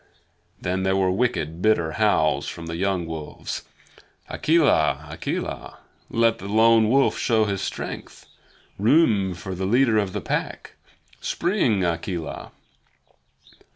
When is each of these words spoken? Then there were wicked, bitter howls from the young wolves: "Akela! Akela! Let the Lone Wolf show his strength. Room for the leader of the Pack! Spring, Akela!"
Then 0.59 0.81
there 0.81 0.95
were 0.95 1.11
wicked, 1.11 1.61
bitter 1.61 1.91
howls 1.91 2.47
from 2.47 2.65
the 2.65 2.75
young 2.75 3.05
wolves: 3.05 3.61
"Akela! 4.29 5.05
Akela! 5.11 5.77
Let 6.09 6.39
the 6.39 6.47
Lone 6.47 6.89
Wolf 6.89 7.19
show 7.19 7.45
his 7.45 7.61
strength. 7.61 8.25
Room 8.79 9.35
for 9.35 9.53
the 9.53 9.67
leader 9.67 9.99
of 9.99 10.13
the 10.13 10.19
Pack! 10.21 10.73
Spring, 11.19 11.85
Akela!" 11.85 12.51